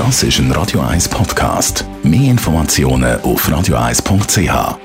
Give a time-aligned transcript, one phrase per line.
[0.00, 1.84] Das ist ein Radio 1 Podcast.
[2.02, 4.78] Mehr Informationen auf radio1.ch.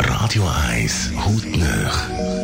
[0.00, 1.94] Radio 1 Hautnöch.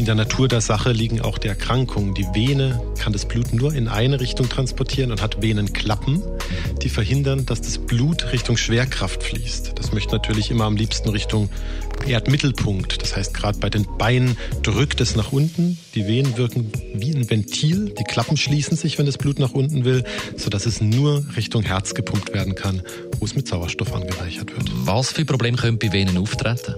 [0.00, 2.14] In der Natur der Sache liegen auch die Erkrankungen.
[2.14, 6.22] Die Vene kann das Blut nur in eine Richtung transportieren und hat Venenklappen,
[6.82, 9.72] die verhindern, dass das Blut Richtung Schwerkraft fließt.
[9.76, 11.48] Das möchte natürlich immer am liebsten Richtung
[12.06, 13.02] Erdmittelpunkt.
[13.02, 15.78] Das heißt, gerade bei den Beinen drückt es nach unten.
[15.94, 17.94] Die Venen wirken wie ein Ventil.
[17.98, 20.04] Die Klappen schließen sich, wenn das Blut nach unten will,
[20.36, 22.82] sodass es nur Richtung Herz gepumpt werden kann,
[23.18, 24.70] wo es mit Sauerstoff angereichert wird.
[24.84, 26.74] Was für Probleme können bei Venen auftreten?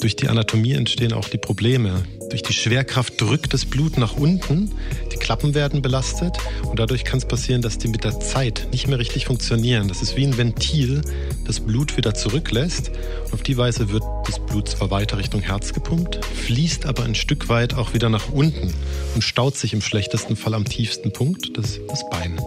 [0.00, 2.02] Durch die Anatomie entstehen auch die Probleme.
[2.30, 4.72] Durch die Schwerkraft drückt das Blut nach unten,
[5.14, 8.88] die Klappen werden belastet und dadurch kann es passieren, dass die mit der Zeit nicht
[8.88, 9.86] mehr richtig funktionieren.
[9.86, 11.02] Das ist wie ein Ventil,
[11.46, 12.90] das Blut wieder zurücklässt.
[13.30, 17.48] Auf die Weise wird das Blut zwar weiter Richtung Herz gepumpt, fließt aber ein Stück
[17.48, 18.74] weit auch wieder nach unten
[19.14, 22.40] und staut sich im schlechtesten Fall am tiefsten Punkt, das das Bein.